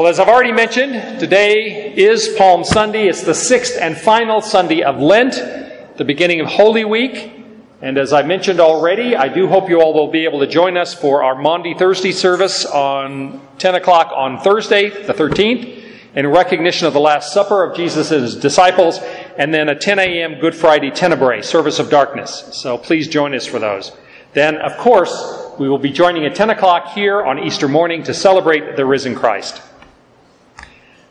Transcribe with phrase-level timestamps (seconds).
[0.00, 3.06] Well, as I've already mentioned, today is Palm Sunday.
[3.06, 5.34] It's the sixth and final Sunday of Lent,
[5.98, 7.30] the beginning of Holy Week.
[7.82, 10.78] And as I mentioned already, I do hope you all will be able to join
[10.78, 15.84] us for our Maundy Thursday service on 10 o'clock on Thursday, the 13th,
[16.14, 19.00] in recognition of the Last Supper of Jesus and his disciples,
[19.36, 20.40] and then a 10 a.m.
[20.40, 22.48] Good Friday Tenebrae, service of darkness.
[22.52, 23.92] So please join us for those.
[24.32, 25.12] Then, of course,
[25.58, 29.14] we will be joining at 10 o'clock here on Easter morning to celebrate the risen
[29.14, 29.60] Christ.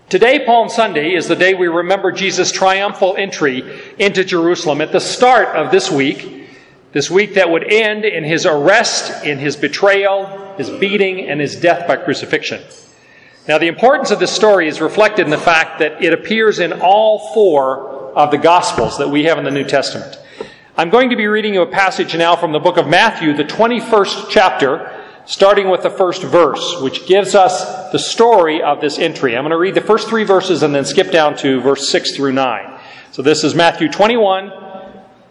[0.10, 5.00] Today, Palm Sunday, is the day we remember Jesus' triumphal entry into Jerusalem at the
[5.00, 6.48] start of this week
[6.92, 11.56] this week that would end in his arrest, in his betrayal, his beating, and his
[11.56, 12.60] death by crucifixion.
[13.48, 16.74] Now, the importance of this story is reflected in the fact that it appears in
[16.82, 20.18] all four of the Gospels that we have in the New Testament.
[20.76, 23.44] I'm going to be reading you a passage now from the book of Matthew, the
[23.44, 24.99] 21st chapter,
[25.30, 29.38] starting with the first verse, which gives us the story of this entry.
[29.38, 32.16] I'm going to read the first three verses and then skip down to verse 6
[32.16, 32.80] through 9.
[33.12, 34.52] So this is Matthew 21,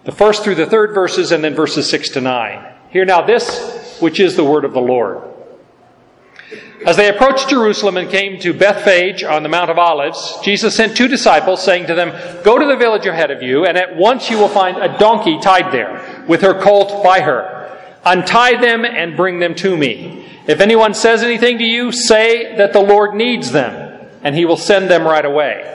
[0.04, 2.74] the first through the third verses, and then verses 6 to 9.
[2.90, 5.24] Hear now this, which is the word of the Lord.
[6.86, 10.96] As they approached Jerusalem and came to Bethphage on the Mount of Olives, Jesus sent
[10.96, 12.10] two disciples, saying to them,
[12.44, 15.40] Go to the village ahead of you, and at once you will find a donkey
[15.40, 17.58] tied there, with her colt by her.
[18.04, 20.26] Untie them and bring them to me.
[20.46, 24.56] If anyone says anything to you, say that the Lord needs them, and he will
[24.56, 25.74] send them right away.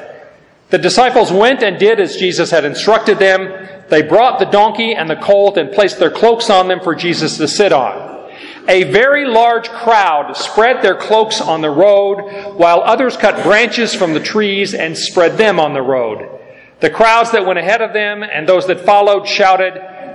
[0.70, 3.68] The disciples went and did as Jesus had instructed them.
[3.90, 7.38] They brought the donkey and the colt and placed their cloaks on them for Jesus
[7.38, 8.32] to sit on.
[8.68, 14.14] A very large crowd spread their cloaks on the road, while others cut branches from
[14.14, 16.40] the trees and spread them on the road.
[16.80, 19.74] The crowds that went ahead of them and those that followed shouted,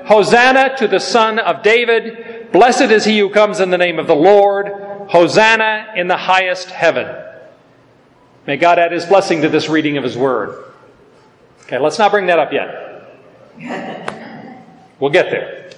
[0.08, 2.50] Hosanna to the Son of David!
[2.50, 4.68] Blessed is he who comes in the name of the Lord!
[5.10, 7.14] Hosanna in the highest heaven!
[8.46, 10.64] May God add his blessing to this reading of his word.
[11.64, 12.84] Okay, let's not bring that up yet.
[15.00, 15.70] We'll get there.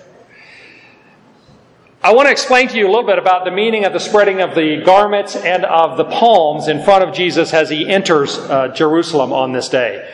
[2.02, 4.40] I want to explain to you a little bit about the meaning of the spreading
[4.40, 8.68] of the garments and of the palms in front of Jesus as he enters uh,
[8.68, 10.10] Jerusalem on this day.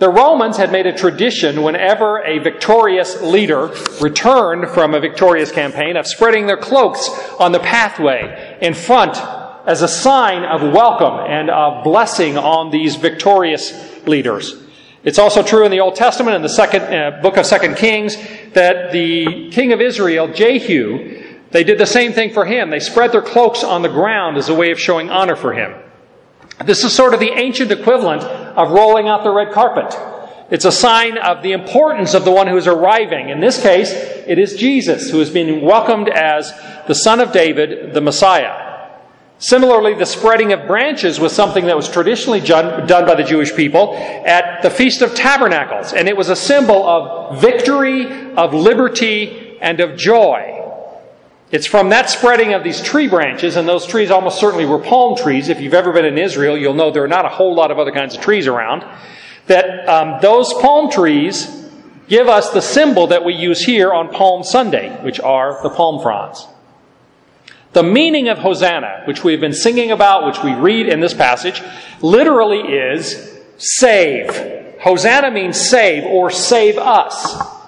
[0.00, 5.98] The Romans had made a tradition whenever a victorious leader returned from a victorious campaign
[5.98, 9.18] of spreading their cloaks on the pathway in front
[9.66, 13.74] as a sign of welcome and of blessing on these victorious
[14.06, 14.56] leaders.
[15.04, 18.16] It's also true in the Old Testament, in the second uh, book of Second Kings,
[18.54, 22.70] that the king of Israel, Jehu, they did the same thing for him.
[22.70, 25.74] They spread their cloaks on the ground as a way of showing honor for him.
[26.64, 29.96] This is sort of the ancient equivalent of rolling out the red carpet.
[30.50, 33.30] It's a sign of the importance of the one who is arriving.
[33.30, 36.52] In this case, it is Jesus who is being welcomed as
[36.86, 38.88] the Son of David, the Messiah.
[39.38, 43.94] Similarly, the spreading of branches was something that was traditionally done by the Jewish people
[43.94, 49.80] at the Feast of Tabernacles, and it was a symbol of victory, of liberty, and
[49.80, 50.59] of joy.
[51.50, 55.16] It's from that spreading of these tree branches, and those trees almost certainly were palm
[55.16, 55.48] trees.
[55.48, 57.78] If you've ever been in Israel, you'll know there are not a whole lot of
[57.78, 58.84] other kinds of trees around.
[59.46, 61.68] That um, those palm trees
[62.06, 66.00] give us the symbol that we use here on Palm Sunday, which are the palm
[66.00, 66.46] fronds.
[67.72, 71.62] The meaning of Hosanna, which we've been singing about, which we read in this passage,
[72.00, 74.78] literally is save.
[74.80, 77.59] Hosanna means save or save us.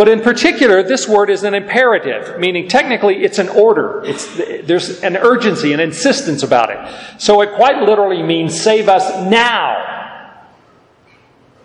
[0.00, 4.02] But in particular, this word is an imperative, meaning technically it's an order.
[4.06, 4.34] It's,
[4.66, 7.20] there's an urgency, an insistence about it.
[7.20, 10.46] So it quite literally means save us now.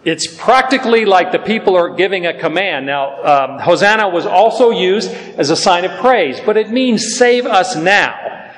[0.03, 2.85] It's practically like the people are giving a command.
[2.85, 7.46] Now, um, Hosanna was also used as a sign of praise, but it means save
[7.46, 8.52] us now.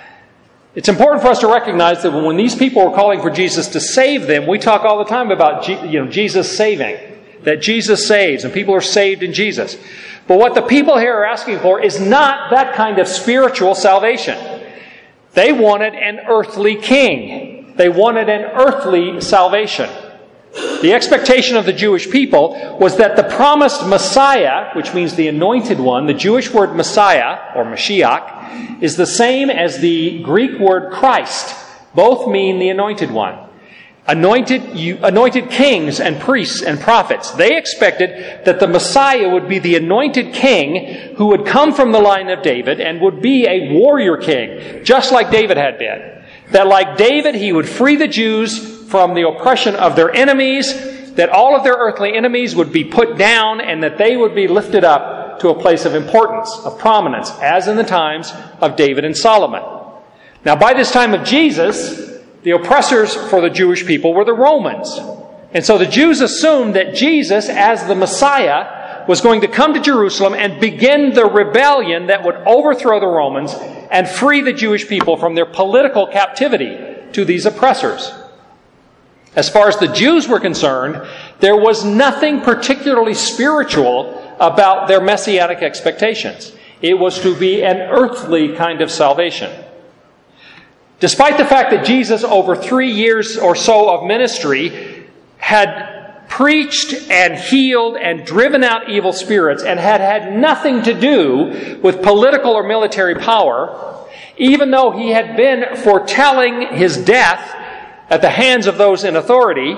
[0.73, 3.79] It's important for us to recognize that when these people were calling for Jesus to
[3.79, 7.06] save them, we talk all the time about you know, Jesus saving,
[7.43, 9.77] that Jesus saves, and people are saved in Jesus.
[10.27, 14.37] But what the people here are asking for is not that kind of spiritual salvation.
[15.33, 17.73] They wanted an earthly king.
[17.77, 19.89] They wanted an earthly salvation.
[20.81, 25.79] The expectation of the Jewish people was that the promised Messiah, which means the anointed
[25.79, 31.55] one, the Jewish word Messiah, or Mashiach, is the same as the Greek word Christ.
[31.93, 33.46] Both mean the anointed one.
[34.09, 34.61] Anointed,
[35.03, 37.31] anointed kings and priests and prophets.
[37.31, 41.99] They expected that the Messiah would be the anointed king who would come from the
[41.99, 46.23] line of David and would be a warrior king, just like David had been.
[46.51, 51.27] That like David, he would free the Jews from the oppression of their enemies, that
[51.27, 54.85] all of their earthly enemies would be put down, and that they would be lifted
[54.85, 58.31] up to a place of importance, of prominence, as in the times
[58.61, 59.63] of David and Solomon.
[60.45, 64.99] Now, by this time of Jesus, the oppressors for the Jewish people were the Romans.
[65.53, 69.79] And so the Jews assumed that Jesus, as the Messiah, was going to come to
[69.79, 73.53] Jerusalem and begin the rebellion that would overthrow the Romans
[73.89, 76.77] and free the Jewish people from their political captivity
[77.13, 78.11] to these oppressors.
[79.35, 81.07] As far as the Jews were concerned,
[81.39, 86.51] there was nothing particularly spiritual about their messianic expectations.
[86.81, 89.51] It was to be an earthly kind of salvation.
[90.99, 95.05] Despite the fact that Jesus, over three years or so of ministry,
[95.37, 101.79] had preached and healed and driven out evil spirits and had had nothing to do
[101.81, 104.05] with political or military power,
[104.37, 107.55] even though he had been foretelling his death
[108.09, 109.75] at the hands of those in authority,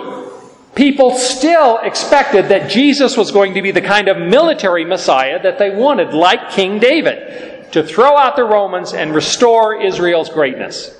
[0.75, 5.60] people still expected that Jesus was going to be the kind of military Messiah that
[5.60, 10.95] they wanted, like King David, to throw out the Romans and restore Israel's greatness.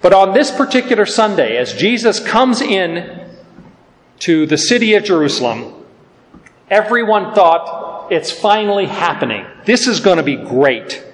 [0.00, 3.26] But on this particular Sunday, as Jesus comes in
[4.20, 5.74] to the city of Jerusalem,
[6.70, 9.44] everyone thought, it's finally happening.
[9.64, 11.04] This is going to be great.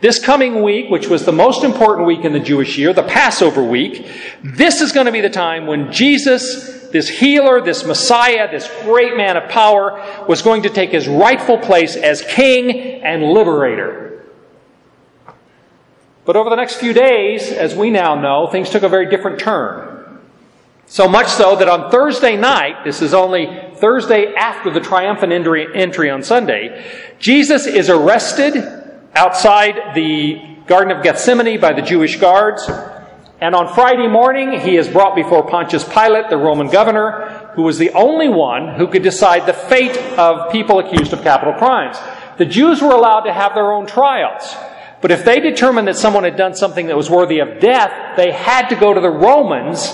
[0.00, 3.64] This coming week, which was the most important week in the Jewish year, the Passover
[3.64, 4.06] week,
[4.42, 9.16] this is going to be the time when Jesus, this healer, this Messiah, this great
[9.16, 14.03] man of power, was going to take his rightful place as king and liberator.
[16.24, 19.38] But over the next few days, as we now know, things took a very different
[19.38, 20.20] turn.
[20.86, 26.10] So much so that on Thursday night, this is only Thursday after the triumphant entry
[26.10, 26.84] on Sunday,
[27.18, 28.56] Jesus is arrested
[29.14, 32.68] outside the Garden of Gethsemane by the Jewish guards.
[33.40, 37.76] And on Friday morning, he is brought before Pontius Pilate, the Roman governor, who was
[37.78, 41.98] the only one who could decide the fate of people accused of capital crimes.
[42.38, 44.54] The Jews were allowed to have their own trials.
[45.04, 48.32] But if they determined that someone had done something that was worthy of death, they
[48.32, 49.92] had to go to the Romans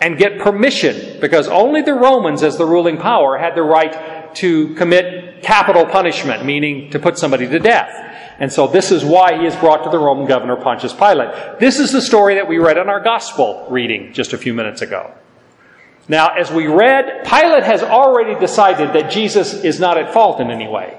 [0.00, 4.74] and get permission, because only the Romans, as the ruling power, had the right to
[4.76, 7.90] commit capital punishment, meaning to put somebody to death.
[8.38, 11.60] And so this is why he is brought to the Roman governor Pontius Pilate.
[11.60, 14.80] This is the story that we read in our gospel reading just a few minutes
[14.80, 15.12] ago.
[16.08, 20.50] Now, as we read, Pilate has already decided that Jesus is not at fault in
[20.50, 20.98] any way.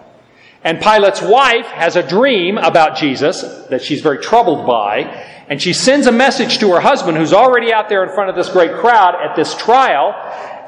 [0.63, 5.01] And Pilate's wife has a dream about Jesus that she's very troubled by,
[5.47, 8.35] and she sends a message to her husband who's already out there in front of
[8.35, 10.13] this great crowd at this trial,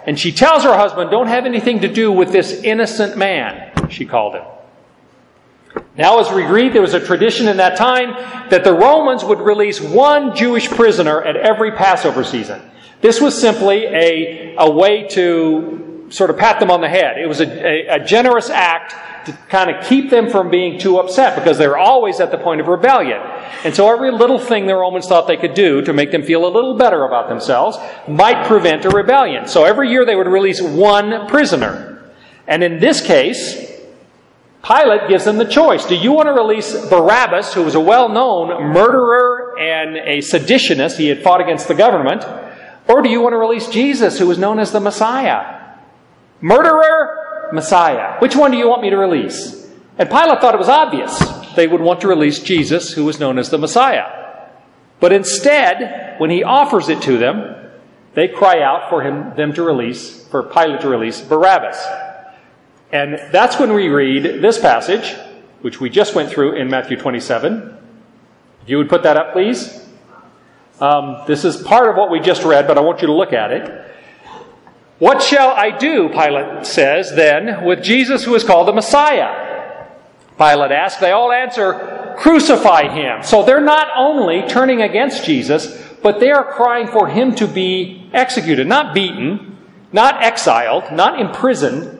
[0.05, 4.05] and she tells her husband, Don't have anything to do with this innocent man, she
[4.05, 4.45] called him.
[5.97, 8.13] Now, as we read, there was a tradition in that time
[8.49, 12.61] that the Romans would release one Jewish prisoner at every Passover season.
[13.01, 17.17] This was simply a, a way to sort of pat them on the head.
[17.17, 18.95] It was a, a, a generous act
[19.25, 22.61] to kind of keep them from being too upset because they're always at the point
[22.61, 23.19] of rebellion.
[23.63, 26.45] And so every little thing the Romans thought they could do to make them feel
[26.45, 27.77] a little better about themselves
[28.07, 29.47] might prevent a rebellion.
[29.47, 32.11] So every year they would release one prisoner.
[32.47, 33.71] And in this case,
[34.63, 35.85] Pilate gives them the choice.
[35.85, 40.97] Do you want to release Barabbas, who was a well known murderer and a seditionist?
[40.97, 42.23] He had fought against the government.
[42.87, 45.61] Or do you want to release Jesus, who was known as the Messiah?
[46.41, 47.20] Murderer,
[47.53, 48.17] Messiah.
[48.19, 49.69] Which one do you want me to release?
[49.97, 51.19] And Pilate thought it was obvious.
[51.55, 54.49] They would want to release Jesus, who was known as the Messiah.
[54.99, 57.55] But instead, when he offers it to them,
[58.13, 61.83] they cry out for him, them to release, for Pilate to release Barabbas.
[62.91, 65.15] And that's when we read this passage,
[65.61, 67.77] which we just went through in Matthew 27.
[68.63, 69.85] If you would put that up, please.
[70.79, 73.33] Um, this is part of what we just read, but I want you to look
[73.33, 73.90] at it.
[75.01, 79.87] What shall I do, Pilate says then, with Jesus who is called the Messiah?
[80.37, 81.01] Pilate asks.
[81.01, 83.23] They all answer, Crucify him.
[83.23, 88.11] So they're not only turning against Jesus, but they are crying for him to be
[88.13, 89.57] executed, not beaten,
[89.91, 91.99] not exiled, not imprisoned,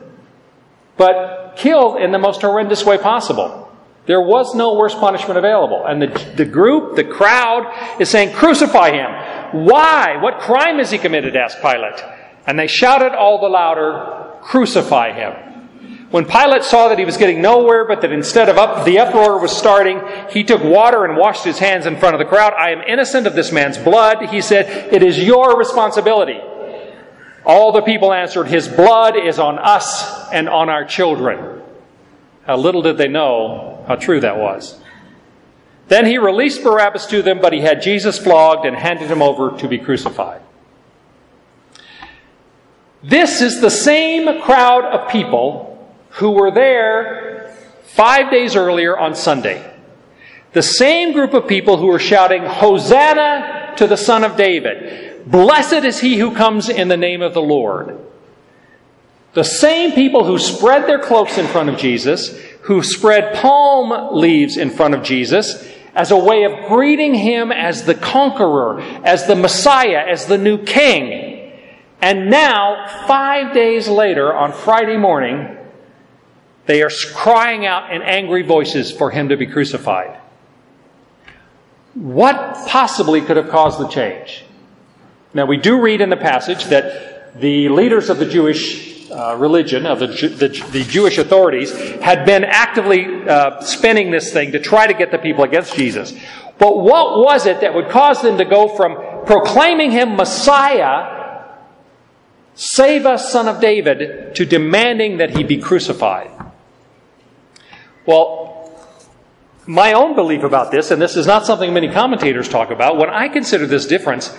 [0.96, 3.68] but killed in the most horrendous way possible.
[4.06, 5.84] There was no worse punishment available.
[5.84, 9.64] And the, the group, the crowd, is saying, Crucify him.
[9.66, 10.18] Why?
[10.22, 11.34] What crime has he committed?
[11.34, 12.00] asked Pilate.
[12.46, 15.32] And they shouted all the louder, Crucify him.
[16.10, 19.38] When Pilate saw that he was getting nowhere, but that instead of up, the uproar
[19.38, 22.52] was starting, he took water and washed his hands in front of the crowd.
[22.52, 24.92] I am innocent of this man's blood, he said.
[24.92, 26.38] It is your responsibility.
[27.46, 31.62] All the people answered, His blood is on us and on our children.
[32.46, 34.78] How little did they know how true that was.
[35.88, 39.56] Then he released Barabbas to them, but he had Jesus flogged and handed him over
[39.58, 40.40] to be crucified.
[43.02, 49.68] This is the same crowd of people who were there five days earlier on Sunday.
[50.52, 55.26] The same group of people who were shouting, Hosanna to the Son of David.
[55.26, 57.98] Blessed is he who comes in the name of the Lord.
[59.32, 64.58] The same people who spread their cloaks in front of Jesus, who spread palm leaves
[64.58, 69.34] in front of Jesus, as a way of greeting him as the conqueror, as the
[69.34, 71.31] Messiah, as the new king.
[72.02, 75.56] And now, five days later, on Friday morning,
[76.66, 80.18] they are crying out in angry voices for him to be crucified.
[81.94, 84.44] What possibly could have caused the change?
[85.32, 89.86] Now, we do read in the passage that the leaders of the Jewish uh, religion,
[89.86, 94.88] of the, the, the, Jewish authorities, had been actively uh, spinning this thing to try
[94.88, 96.12] to get the people against Jesus.
[96.58, 101.21] But what was it that would cause them to go from proclaiming him Messiah,
[102.54, 106.30] save us, son of David, to demanding that he be crucified?
[108.06, 108.50] Well,
[109.66, 113.10] my own belief about this, and this is not something many commentators talk about, when
[113.10, 114.36] I consider this difference,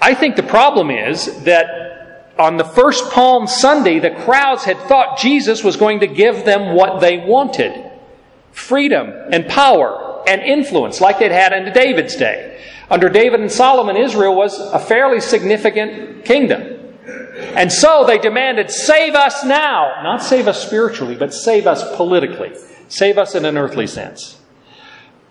[0.00, 5.18] I think the problem is that on the first Palm Sunday, the crowds had thought
[5.18, 7.90] Jesus was going to give them what they wanted
[8.52, 12.60] freedom and power and influence, like they'd had in David's day.
[12.90, 16.79] Under David and Solomon, Israel was a fairly significant kingdom.
[17.54, 20.02] And so they demanded, save us now.
[20.02, 22.52] Not save us spiritually, but save us politically.
[22.88, 24.38] Save us in an earthly sense.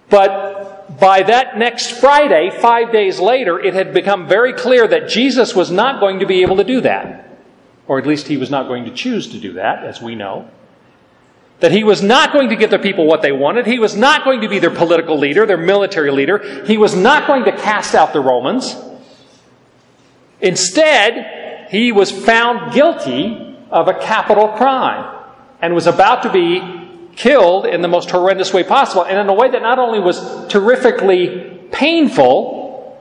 [0.10, 5.56] But by that next Friday, five days later, it had become very clear that Jesus
[5.56, 7.38] was not going to be able to do that.
[7.88, 10.50] Or at least he was not going to choose to do that, as we know.
[11.60, 13.66] That he was not going to give the people what they wanted.
[13.66, 16.66] He was not going to be their political leader, their military leader.
[16.66, 18.76] He was not going to cast out the Romans.
[20.42, 21.39] Instead,
[21.70, 25.16] he was found guilty of a capital crime
[25.62, 26.62] and was about to be
[27.16, 30.20] killed in the most horrendous way possible, and in a way that not only was
[30.48, 33.00] terrifically painful,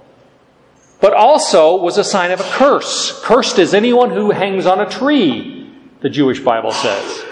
[1.01, 3.23] but also was a sign of a curse.
[3.23, 7.25] Cursed is anyone who hangs on a tree, the Jewish Bible says.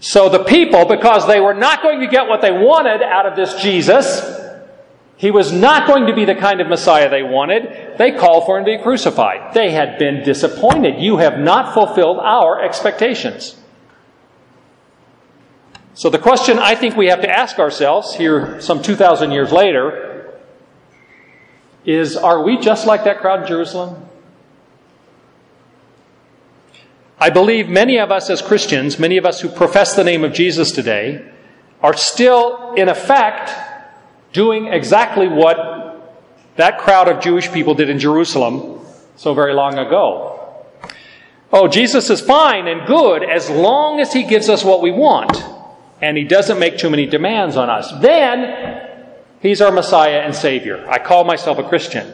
[0.00, 3.36] So the people, because they were not going to get what they wanted out of
[3.36, 4.35] this Jesus,
[5.16, 7.96] he was not going to be the kind of Messiah they wanted.
[7.96, 9.54] They called for him to be crucified.
[9.54, 11.00] They had been disappointed.
[11.00, 13.56] You have not fulfilled our expectations.
[15.94, 20.38] So the question I think we have to ask ourselves here some 2,000 years later
[21.86, 24.02] is are we just like that crowd in Jerusalem?
[27.18, 30.34] I believe many of us as Christians, many of us who profess the name of
[30.34, 31.26] Jesus today,
[31.80, 33.50] are still, in effect,
[34.36, 35.56] doing exactly what
[36.56, 38.80] that crowd of Jewish people did in Jerusalem
[39.16, 40.62] so very long ago.
[41.50, 45.42] Oh, Jesus is fine and good as long as he gives us what we want
[46.02, 47.90] and he doesn't make too many demands on us.
[48.02, 48.84] Then
[49.40, 50.86] he's our Messiah and Savior.
[50.86, 52.12] I call myself a Christian.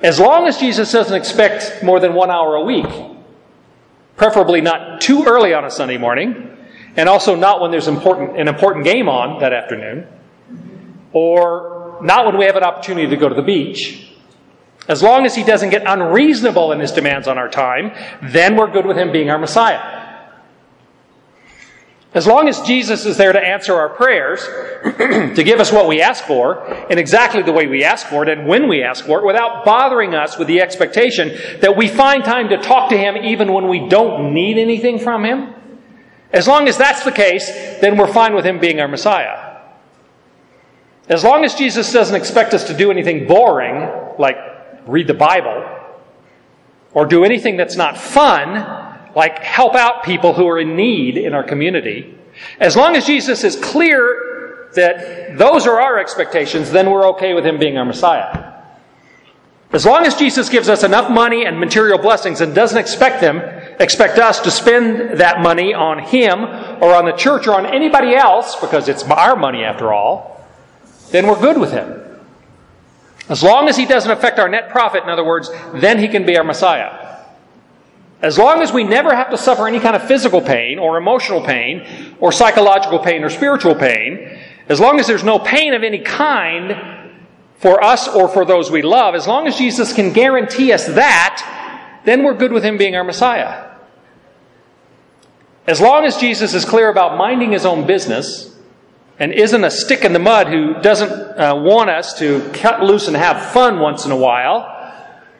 [0.00, 2.86] As long as Jesus doesn't expect more than one hour a week,
[4.16, 6.56] preferably not too early on a Sunday morning,
[6.96, 10.06] and also not when there's important, an important game on that afternoon,
[11.14, 14.10] or not when we have an opportunity to go to the beach.
[14.86, 17.92] As long as he doesn't get unreasonable in his demands on our time,
[18.22, 20.02] then we're good with him being our Messiah.
[22.12, 24.40] As long as Jesus is there to answer our prayers,
[25.36, 28.28] to give us what we ask for, in exactly the way we ask for it
[28.28, 32.22] and when we ask for it, without bothering us with the expectation that we find
[32.22, 35.54] time to talk to Him even when we don't need anything from Him,
[36.32, 37.48] as long as that's the case,
[37.80, 39.43] then we're fine with Him being our Messiah.
[41.08, 44.36] As long as Jesus doesn't expect us to do anything boring, like
[44.86, 45.68] read the Bible,
[46.92, 48.54] or do anything that's not fun,
[49.14, 52.18] like help out people who are in need in our community,
[52.58, 57.44] as long as Jesus is clear that those are our expectations, then we're okay with
[57.44, 58.52] him being our Messiah.
[59.72, 63.38] As long as Jesus gives us enough money and material blessings and doesn't expect them,
[63.80, 66.44] expect us to spend that money on him
[66.80, 70.33] or on the church or on anybody else, because it's our money after all,
[71.14, 72.02] then we're good with him.
[73.28, 76.26] As long as he doesn't affect our net profit, in other words, then he can
[76.26, 77.20] be our Messiah.
[78.20, 81.40] As long as we never have to suffer any kind of physical pain or emotional
[81.40, 86.00] pain or psychological pain or spiritual pain, as long as there's no pain of any
[86.00, 87.12] kind
[87.58, 92.00] for us or for those we love, as long as Jesus can guarantee us that,
[92.04, 93.70] then we're good with Him being our Messiah.
[95.68, 98.53] As long as Jesus is clear about minding His own business
[99.18, 103.08] and isn't a stick in the mud who doesn't uh, want us to cut loose
[103.08, 104.70] and have fun once in a while,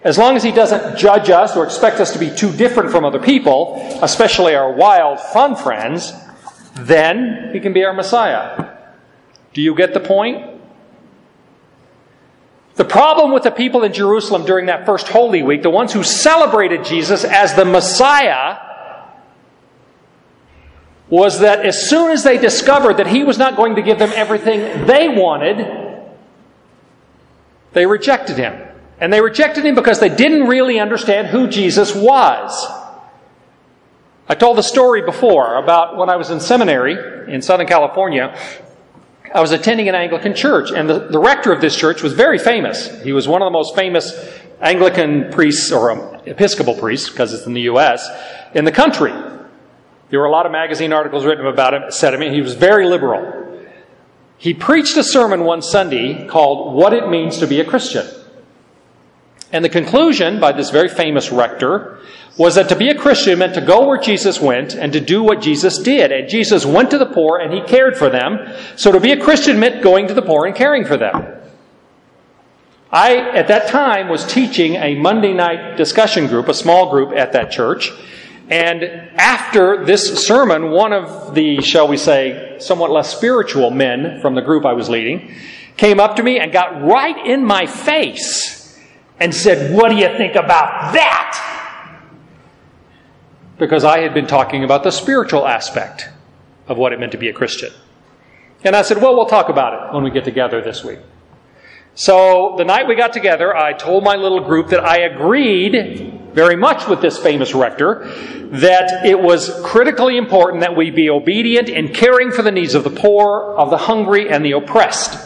[0.02, 3.04] as long as he doesn't judge us or expect us to be too different from
[3.04, 6.12] other people, especially our wild, fun friends,
[6.74, 8.76] then he can be our Messiah.
[9.54, 10.60] Do you get the point?
[12.74, 16.02] The problem with the people in Jerusalem during that first Holy Week, the ones who
[16.02, 18.58] celebrated Jesus as the Messiah,
[21.14, 24.10] was that as soon as they discovered that he was not going to give them
[24.16, 25.64] everything they wanted,
[27.72, 28.60] they rejected him.
[28.98, 32.66] And they rejected him because they didn't really understand who Jesus was.
[34.28, 38.36] I told the story before about when I was in seminary in Southern California.
[39.32, 42.38] I was attending an Anglican church, and the, the rector of this church was very
[42.40, 43.02] famous.
[43.02, 44.12] He was one of the most famous
[44.60, 48.08] Anglican priests, or um, Episcopal priests, because it's in the U.S.,
[48.52, 49.12] in the country.
[50.14, 52.32] There were a lot of magazine articles written about him, said him.
[52.32, 53.60] He was very liberal.
[54.38, 58.06] He preached a sermon one Sunday called What It Means to Be a Christian.
[59.50, 61.98] And the conclusion by this very famous rector
[62.38, 65.20] was that to be a Christian meant to go where Jesus went and to do
[65.20, 66.12] what Jesus did.
[66.12, 68.54] And Jesus went to the poor and he cared for them.
[68.76, 71.26] So to be a Christian meant going to the poor and caring for them.
[72.92, 77.32] I, at that time, was teaching a Monday night discussion group, a small group at
[77.32, 77.90] that church.
[78.50, 84.34] And after this sermon, one of the, shall we say, somewhat less spiritual men from
[84.34, 85.34] the group I was leading
[85.76, 88.78] came up to me and got right in my face
[89.18, 91.54] and said, What do you think about that?
[93.58, 96.08] because I had been talking about the spiritual aspect
[96.66, 97.72] of what it meant to be a Christian.
[98.62, 100.98] And I said, Well, we'll talk about it when we get together this week.
[101.94, 106.56] So the night we got together, I told my little group that I agreed very
[106.56, 108.10] much with this famous rector
[108.50, 112.84] that it was critically important that we be obedient in caring for the needs of
[112.84, 115.18] the poor, of the hungry, and the oppressed.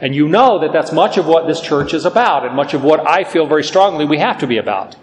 [0.00, 2.82] And you know that that's much of what this church is about, and much of
[2.82, 4.96] what I feel very strongly we have to be about.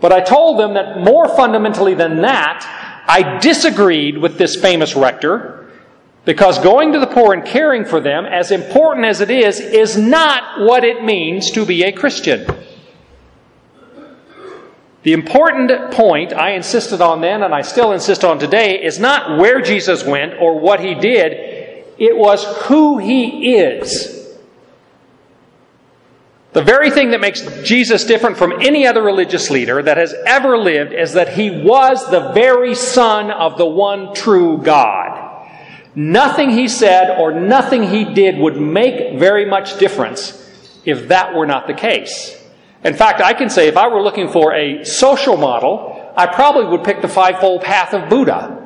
[0.00, 2.66] But I told them that more fundamentally than that,
[3.06, 5.70] I disagreed with this famous rector
[6.24, 9.96] because going to the poor and caring for them, as important as it is, is
[9.96, 12.46] not what it means to be a Christian.
[15.02, 19.38] The important point I insisted on then, and I still insist on today, is not
[19.38, 24.20] where Jesus went or what he did, it was who he is.
[26.52, 30.58] The very thing that makes Jesus different from any other religious leader that has ever
[30.58, 35.28] lived is that he was the very Son of the one true God.
[35.94, 40.36] Nothing he said or nothing he did would make very much difference
[40.84, 42.36] if that were not the case.
[42.84, 46.66] In fact, I can say if I were looking for a social model, I probably
[46.66, 48.56] would pick the fivefold path of Buddha.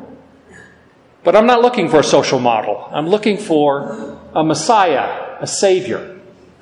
[1.23, 2.89] But I'm not looking for a social model.
[2.93, 6.15] I'm looking for a Messiah, a Savior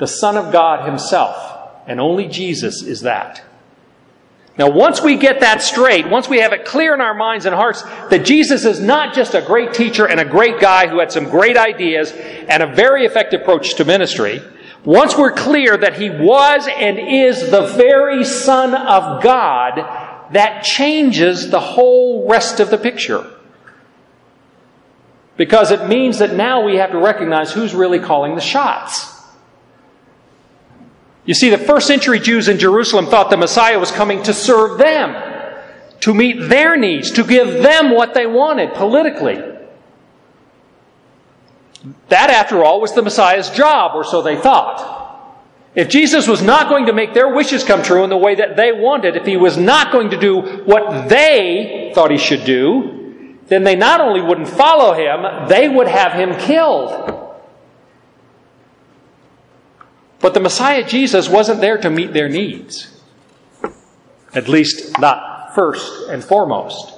[0.03, 1.37] the Son of God Himself.
[1.87, 3.41] And only Jesus is that.
[4.59, 7.55] Now, once we get that straight, once we have it clear in our minds and
[7.55, 11.13] hearts that Jesus is not just a great teacher and a great guy who had
[11.13, 14.43] some great ideas and a very effective approach to ministry,
[14.85, 19.77] once we're clear that he was and is the very Son of God,
[20.33, 23.25] that changes the whole rest of the picture.
[25.37, 29.13] Because it means that now we have to recognize who's really calling the shots.
[31.25, 34.79] You see, the first century Jews in Jerusalem thought the Messiah was coming to serve
[34.79, 35.15] them,
[36.01, 39.52] to meet their needs, to give them what they wanted politically.
[42.09, 45.01] That, after all, was the Messiah's job, or so they thought.
[45.75, 48.57] If Jesus was not going to make their wishes come true in the way that
[48.57, 53.39] they wanted, if he was not going to do what they thought he should do,
[53.47, 57.19] then they not only wouldn't follow him, they would have him killed.
[60.21, 62.89] But the Messiah Jesus wasn't there to meet their needs.
[64.35, 66.92] At least not first and foremost.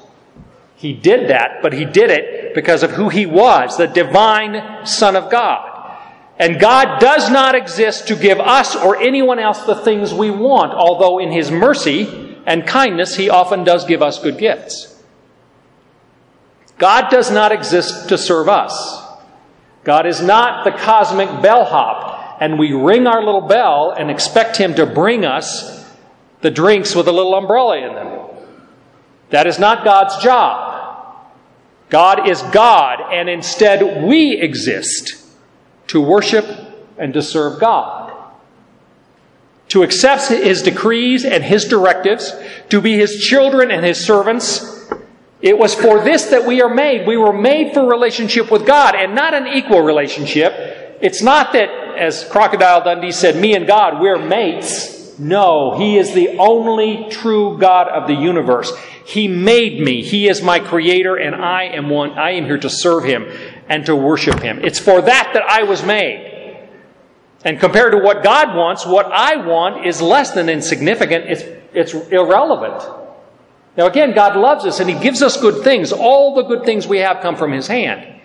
[0.85, 5.17] He did that, but he did it because of who he was, the divine Son
[5.17, 5.97] of God.
[6.39, 10.75] And God does not exist to give us or anyone else the things we want,
[10.75, 15.03] although in his mercy and kindness he often does give us good gifts.
[16.77, 19.03] God does not exist to serve us.
[19.85, 24.75] God is not the cosmic bellhop and we ring our little bell and expect Him
[24.75, 25.83] to bring us
[26.43, 28.21] the drinks with a little umbrella in them.
[29.31, 30.64] That is not God's job.
[31.95, 35.15] God is God, and instead we exist
[35.87, 36.45] to worship
[36.99, 38.13] and to serve God.
[39.69, 42.33] To accept His decrees and His directives,
[42.71, 44.91] to be His children and His servants.
[45.41, 47.07] It was for this that we are made.
[47.07, 50.99] We were made for relationship with God and not an equal relationship.
[51.01, 55.17] It's not that as Crocodile Dundee said, me and God, we're mates.
[55.17, 58.73] No, He is the only true God of the universe.
[59.05, 60.03] He made me.
[60.03, 62.13] He is my creator, and I am one.
[62.13, 63.27] I am here to serve Him
[63.69, 64.65] and to worship Him.
[64.65, 66.33] It's for that that I was made.
[67.45, 71.27] And compared to what God wants, what I want is less than insignificant.
[71.27, 71.43] It's,
[71.75, 72.83] it's irrelevant.
[73.77, 75.93] Now again, God loves us and He gives us good things.
[75.93, 78.23] All the good things we have come from His hand.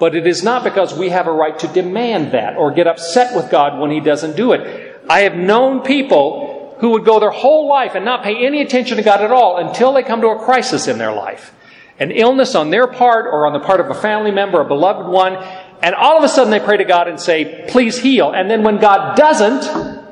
[0.00, 3.36] But it is not because we have a right to demand that or get upset
[3.36, 5.00] with God when He doesn't do it.
[5.08, 6.47] I have known people
[6.80, 9.56] who would go their whole life and not pay any attention to God at all
[9.56, 11.52] until they come to a crisis in their life.
[11.98, 15.08] An illness on their part or on the part of a family member, a beloved
[15.08, 15.34] one,
[15.82, 18.32] and all of a sudden they pray to God and say, please heal.
[18.32, 20.04] And then when God doesn't,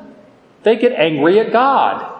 [0.63, 2.13] they get angry at God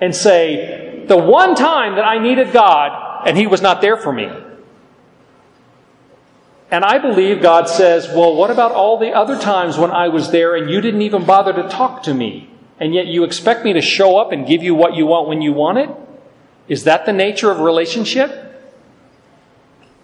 [0.00, 4.12] and say, the one time that I needed God and He was not there for
[4.12, 4.28] me.
[6.70, 10.32] And I believe God says, well, what about all the other times when I was
[10.32, 12.50] there and you didn't even bother to talk to me?
[12.78, 15.42] And yet you expect me to show up and give you what you want when
[15.42, 15.90] you want it?
[16.68, 18.42] Is that the nature of relationship?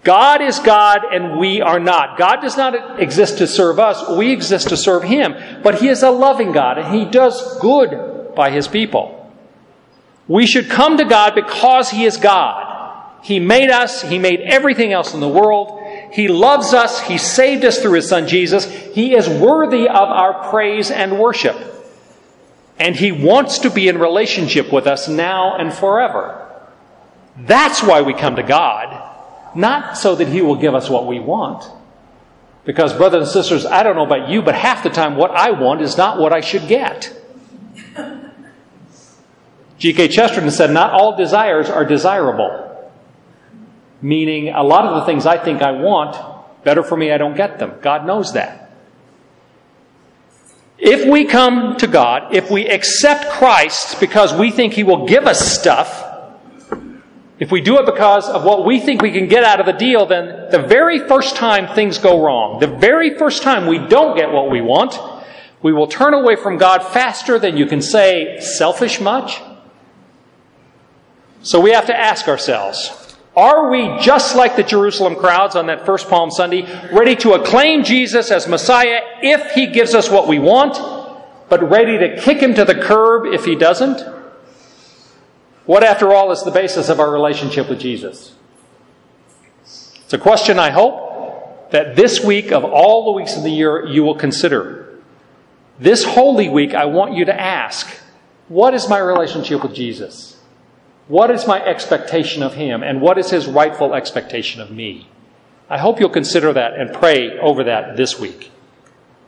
[0.03, 2.17] God is God and we are not.
[2.17, 4.09] God does not exist to serve us.
[4.09, 5.35] We exist to serve Him.
[5.63, 9.19] But He is a loving God and He does good by His people.
[10.27, 12.71] We should come to God because He is God.
[13.23, 14.01] He made us.
[14.01, 15.81] He made everything else in the world.
[16.11, 16.99] He loves us.
[17.01, 18.65] He saved us through His Son Jesus.
[18.65, 21.72] He is worthy of our praise and worship.
[22.79, 26.39] And He wants to be in relationship with us now and forever.
[27.37, 31.19] That's why we come to God, not so that He will give us what we
[31.19, 31.65] want.
[32.65, 35.51] Because, brothers and sisters, I don't know about you, but half the time what I
[35.51, 37.13] want is not what I should get.
[39.77, 40.07] G.K.
[40.07, 42.91] Chesterton said, Not all desires are desirable.
[44.01, 46.15] Meaning, a lot of the things I think I want,
[46.63, 47.73] better for me I don't get them.
[47.81, 48.62] God knows that.
[50.77, 55.27] If we come to God, if we accept Christ because we think He will give
[55.27, 56.11] us stuff,
[57.39, 59.73] if we do it because of what we think we can get out of the
[59.73, 64.15] deal, then the very first time things go wrong, the very first time we don't
[64.15, 64.97] get what we want,
[65.61, 69.41] we will turn away from God faster than you can say, selfish much.
[71.41, 73.02] So we have to ask ourselves,
[73.35, 77.83] are we just like the Jerusalem crowds on that first Palm Sunday, ready to acclaim
[77.83, 80.77] Jesus as Messiah if he gives us what we want,
[81.49, 84.01] but ready to kick him to the curb if he doesn't?
[85.65, 88.35] What, after all, is the basis of our relationship with Jesus?
[89.63, 93.87] It's a question I hope that this week of all the weeks of the year
[93.87, 94.99] you will consider.
[95.79, 97.87] This Holy Week, I want you to ask,
[98.47, 100.32] what is my relationship with Jesus?
[101.07, 105.09] What is my expectation of him, and what is his rightful expectation of me?
[105.69, 108.51] I hope you'll consider that and pray over that this week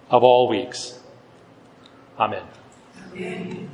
[0.09, 0.99] of all weeks.
[2.19, 2.43] Amen.
[3.13, 3.69] Amen.